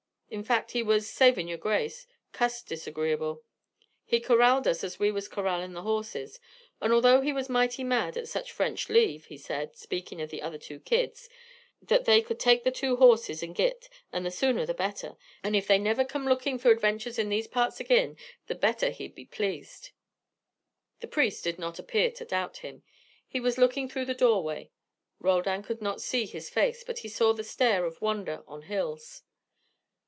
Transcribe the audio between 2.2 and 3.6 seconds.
cussed disagreeable.